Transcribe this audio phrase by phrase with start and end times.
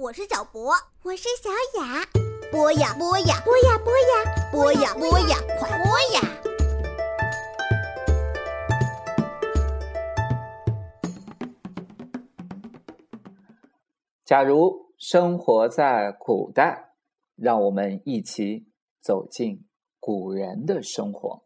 [0.00, 0.72] 我是小博，
[1.02, 1.50] 我是小
[1.80, 2.06] 雅。
[2.52, 6.20] 播呀播呀，播呀播呀，播呀播呀，快播呀！
[14.24, 16.92] 假如生活在古代，
[17.34, 18.68] 让我们一起
[19.00, 19.66] 走进
[19.98, 21.42] 古人的生活。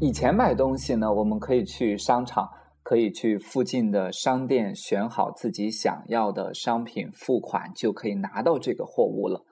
[0.00, 2.48] 以前买东西呢，我们可以去商场，
[2.84, 9.44] 可以去附近的商店选好自己想要的商品，付款就可以拿到这个货物了。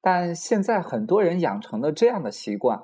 [0.00, 2.80] 但现在很多人养成了这样的习惯，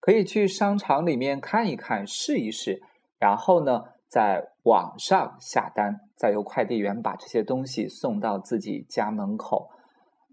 [0.00, 2.80] 可以去商场里面看一看、试一试，
[3.18, 9.68] 然后呢，在网上下单，再由快递员把这些东西送到自己家门口。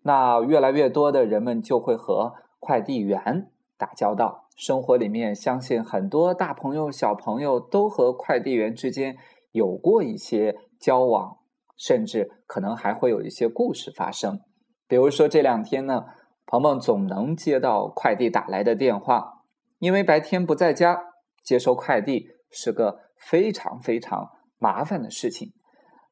[0.04, 4.48] 那越来越多的人们就会和快递员打交道。
[4.62, 9.18] 生活里面，相信很多大朋友、小朋友都和快递员之间
[9.54, 11.40] 有过一些交往，
[11.76, 14.40] 甚至可能还会有一些故事发生。
[14.88, 16.06] 比如说这两天呢，
[16.46, 19.46] 鹏鹏总能接到快递打来的电话，
[19.80, 21.06] 因为白天不在家，
[21.44, 25.54] 接收快递是个非常非常麻烦的事情。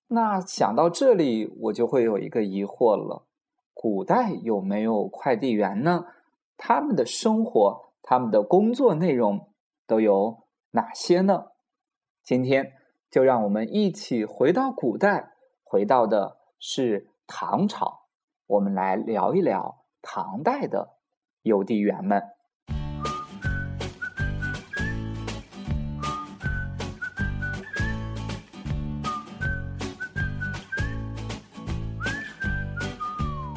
[0.08, 3.28] 那想到这里，我就会有一个疑惑了：
[3.76, 6.06] 古代有没有快递员呢？
[6.58, 7.89] 他们的生活？
[8.12, 9.54] 他们的工作内容
[9.86, 11.44] 都有哪些呢？
[12.24, 12.74] 今天
[13.12, 18.08] 就让我们一起回到古代，回到的是唐朝，
[18.48, 20.98] 我们来聊一聊唐代的
[21.44, 22.24] 邮递员们。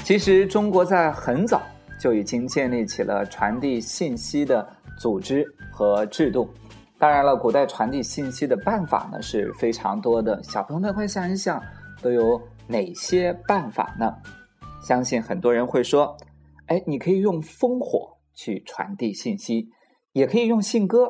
[0.04, 1.62] 其实，中国在很早。
[2.02, 4.68] 就已经建立起了传递信息的
[4.98, 6.48] 组织和制度。
[6.98, 10.42] 当然了，古代传递信息的办法呢是非常多的。
[10.42, 11.62] 小朋友们快想一想，
[12.02, 14.12] 都有哪些办法呢？
[14.84, 16.16] 相信很多人会说
[16.66, 19.68] ：“哎，你可以用烽火去传递信息，
[20.10, 21.08] 也可以用信鸽。”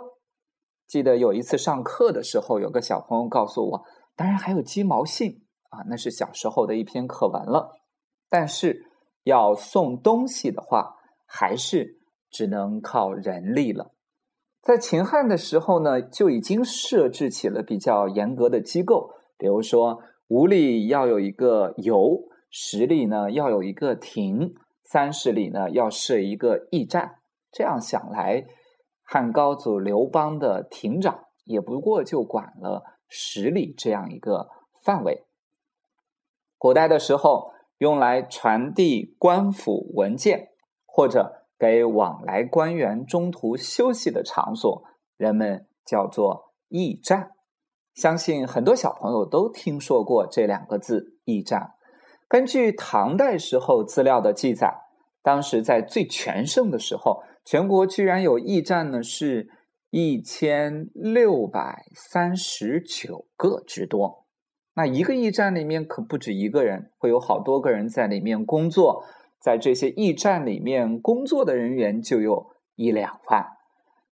[0.87, 3.83] 记得有一次上课的时候，有个小朋友告诉我
[4.15, 7.81] ：“当然还有鸡毛信啊，那是小时候的一篇课文了。”
[8.29, 8.92] 但是。
[9.25, 10.97] 要送东西的话，
[11.27, 12.01] 还是
[12.31, 13.93] 只能靠人力了。
[14.61, 27.17] 在秦汉的时候呢，就已经设置起了比较严格的机构，比如说五里要有一个邮，十里呢要有一个亭，三十里呢要设一个驿站。
[27.51, 28.47] 这样想来，
[29.03, 34.49] 汉高祖刘邦的亭长也不过就管了十里这样一个
[34.83, 35.25] 范围。
[36.59, 37.53] 古代的时候。
[37.83, 40.51] 用来传递官府文件，
[40.87, 44.85] 或者给往来官员中途休息的场所，
[45.17, 47.33] 人们叫做驿站。
[47.93, 51.73] 相信很多小朋友都听说过这两个字“驿站”。
[52.31, 54.73] 根据唐代时候资料的记载，
[55.21, 59.49] 当时在最全盛的时候，全国居然有驿站呢，是
[59.91, 64.22] 一千六百三十九个之多。
[64.75, 69.05] 那一个驿站里面可不止一个人，会有好多个人在里面工作，
[69.39, 72.47] 在这些驿站里面工作的人员就有
[72.77, 73.45] 一两万。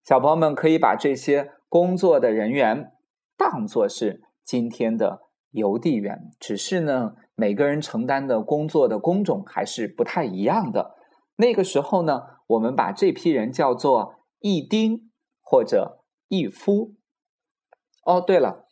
[0.05, 2.93] 小朋友们可以把这些工作的人员
[3.37, 5.23] 当作是今天的
[5.53, 10.95] 邮递员，只是呢，每个人承担的工作的工种还是不太一样的。
[11.37, 15.11] 那个时候呢，我们把这批人叫做驿丁
[15.41, 16.95] 或者驿夫。
[18.05, 18.67] 哦，对了。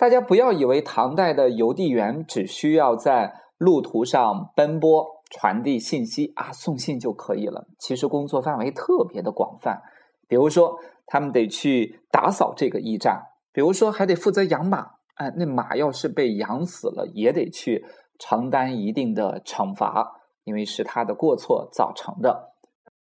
[0.00, 7.66] 大家不要以为唐代的邮递员只需要在路途上奔波传递信息啊送信就可以了。
[7.78, 9.82] 其实工作范围特别的广泛，
[10.26, 17.84] 比如说他们得去打扫这个驿站，比如说还得负责养马，哎，那马要是被养死了，也得去
[18.18, 22.54] 承担一定的惩罚，因为是他的过错造成的。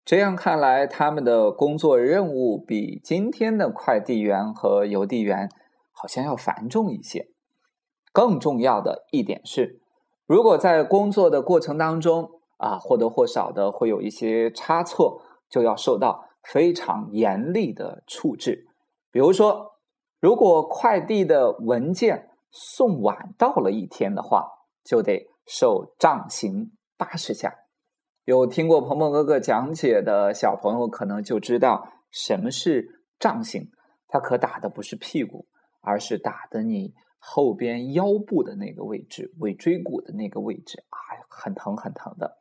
[0.03, 5.47] 这样看来，他们的工作任务比今天的快递员和邮递员。
[5.99, 7.27] 好像要繁重一些。
[8.13, 9.81] 更重要的一点是，
[10.25, 18.67] 如果在工作的过程当中啊，或多或少的会有一些差错，就要受到非常严厉的处置。
[19.11, 19.73] 比如说，
[20.19, 24.47] 如果快递的文件送晚到了一天的话，
[24.83, 27.53] 就得受杖刑八十下。
[28.25, 33.69] 有听过鹏鹏哥哥讲解的小朋友，可能就知道什么是杖刑。
[34.07, 35.45] 他可打的不是屁股。
[35.87, 40.99] 而是打的你后边腰部的那个位置，尾椎骨的那个位置啊，
[41.29, 42.37] 很疼很疼的。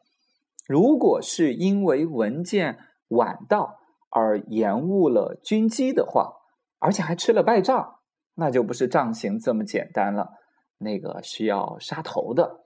[0.67, 2.77] 如果是因为文件
[3.07, 3.79] 晚到
[4.11, 6.33] 而延误了军机的话，
[6.81, 8.01] 而且还吃了败仗，
[8.35, 10.33] 那就不是杖刑这么简单了，
[10.79, 12.65] 那个是要杀头的。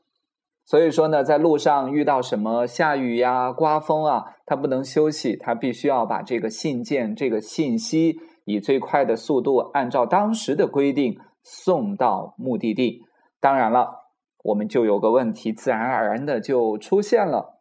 [0.65, 8.19] 所以说呢，在路上遇到什么下雨呀、刮风啊，他不能休息，他必须要把这个信件、这个信息
[8.51, 13.05] 以最快的速度，按照当时的规定送到目的地。
[13.39, 14.07] 当然了，
[14.43, 17.61] 我们就有个问题，自然而然的就出现了：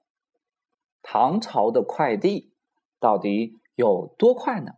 [1.02, 2.52] 唐朝的快递
[3.00, 4.74] 到底有多快呢？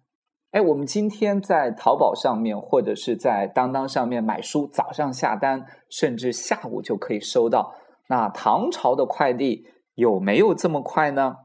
[0.52, 7.74] 哎，我们今天在淘宝上面或者是在当当上面买书，早上下单，甚至下午就可以收到。
[8.08, 9.66] 那唐朝的快递
[9.96, 11.38] 有没有这么快呢？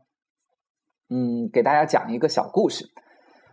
[1.09, 2.91] 嗯，给大家讲一个小故事。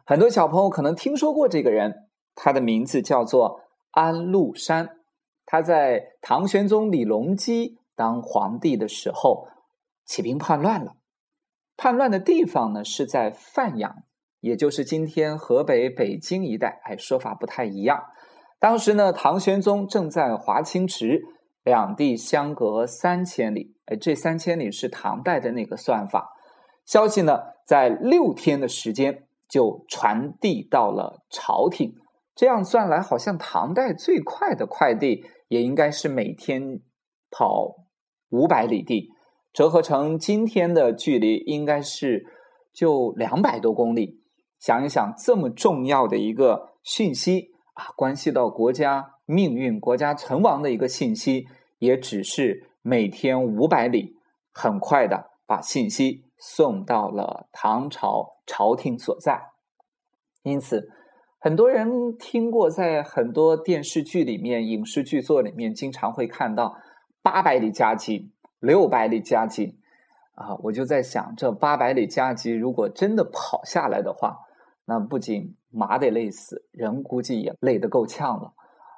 [0.06, 3.62] 很多小朋友可能听说过这个人，他的名字叫做
[3.92, 4.90] 安禄山。
[5.46, 9.48] 他在唐玄宗李隆基当皇帝的时候
[10.06, 10.94] 起兵叛乱了。
[11.78, 14.04] 叛乱的地方呢是在范阳，
[14.40, 16.82] 也就是今天河北北京一带。
[16.84, 18.04] 哎，说法不太一样。
[18.60, 21.22] 当时呢，唐玄宗正在华清池。
[21.66, 26.34] 两地相隔三千里，哎，这三千里是唐代的那个算法。
[26.86, 29.24] 消息呢，在六天的时间
[29.54, 31.94] 就传递到了朝廷。
[32.34, 36.82] 这样算来，好像唐代最快的快递也应该是每天
[37.30, 37.76] 跑
[38.30, 39.12] 五百里地，
[39.54, 42.26] 折合成今天的距离，应该是
[42.74, 44.20] 就两百多公里。
[44.58, 49.12] 想一想，这么重要的一个讯息啊，关系到国家。
[49.26, 51.48] 命运、国家存亡的一个信息，
[51.80, 54.18] 也只是每天五百里，
[54.52, 59.52] 很快的把信息送到了唐朝朝廷所在。
[60.42, 60.92] 因此，
[61.40, 66.76] 很多人听过，在很多电视剧里面、影视剧作里面，经常会看到
[67.22, 69.80] 八百里加急、六百里加急。
[70.36, 74.40] 啊，我就在想，这八百里加急，如果真的跑下来的话，
[74.84, 78.54] 那不仅马得累死，人估计也累得够呛了。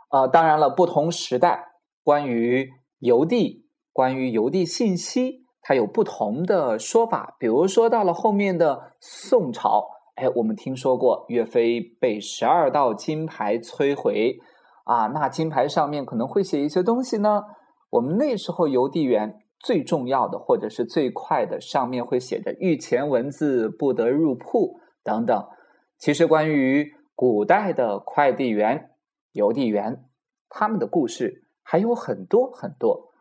[0.09, 7.35] 呃，当然了，不同时代关于邮递、关于邮递信息，它有不同的说法。
[7.39, 9.83] 比如说，到了后面的宋朝，
[10.13, 14.37] 哎，我们听说过岳飞被十二道金牌摧毁
[14.83, 17.41] 啊，那金牌上面可能会写一些东西呢。
[17.89, 25.43] 我们那时候邮递员最重要的或者是最快的，上面会写着“御前文字不得入铺”等等。
[25.97, 28.91] 其实，关于古代的快递员。
[29.31, 30.05] 邮递员
[30.47, 33.11] 他们的故事还有很多很多，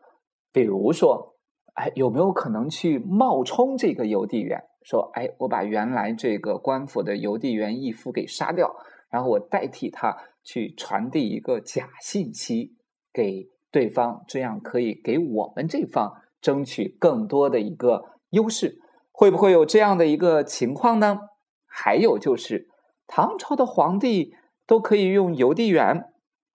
[0.53, 1.34] 比如说，
[1.75, 4.61] 哎，有没有可能去冒充这个邮递员？
[4.83, 8.75] 说，哎，我把原来这个官府的邮递员义夫给杀掉，
[9.09, 12.75] 然后我代替他去传递一个假信息
[13.13, 16.11] 给对方，这样可以给我们这方
[16.41, 18.79] 争取更多的一个优势。
[19.11, 21.19] 会不会有这样的一个情况呢？
[21.65, 22.67] 还有就是，
[23.07, 24.33] 唐朝的皇帝。
[24.67, 26.05] 都可以用邮递员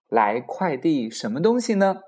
[0.09, 1.99] 来快递什么东西呢？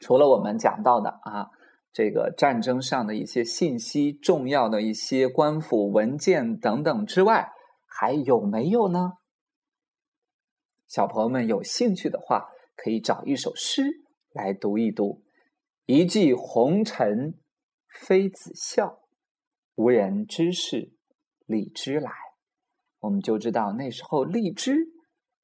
[0.00, 1.50] 除了我们讲到的啊，
[1.94, 7.52] 这个战争上的一些信息、重要的一些官府文件等等之外，
[7.86, 9.12] 还有没有呢？
[10.88, 13.84] 小朋友们有兴趣的话，可以找一首诗
[14.32, 15.22] 来读一读
[15.86, 17.38] ：“一骑红尘
[17.88, 18.98] 妃子笑，
[19.76, 20.92] 无人知是
[21.46, 22.10] 荔枝来。”
[23.00, 24.92] 我们就知道那时候荔枝。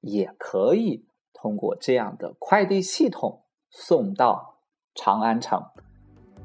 [0.03, 4.63] 也可以通过这样的快递系统送到
[4.95, 5.61] 长安城。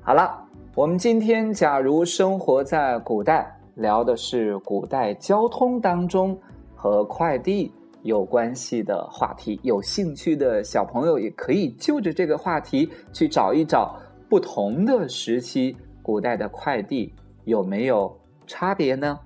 [0.06, 0.40] 好了，
[0.76, 6.40] 我们今天假如生活在古代，聊的是古代交通当中
[6.76, 9.60] 和快递有关系的话题。
[9.64, 17.12] 有兴趣的小朋友也可以就着这个话题去找一找不同的时期古代的快递
[17.46, 19.20] 有没有差别呢？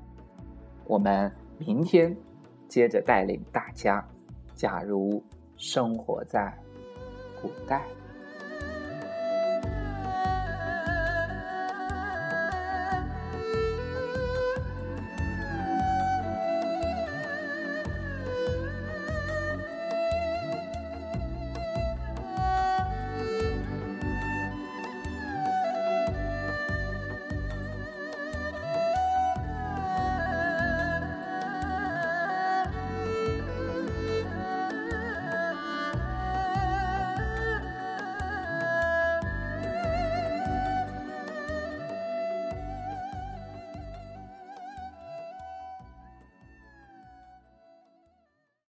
[0.88, 2.15] 我们明天
[2.69, 4.01] 接着带领大家。
[4.55, 5.21] 假如
[5.57, 6.57] 生活在
[7.41, 7.81] 古代。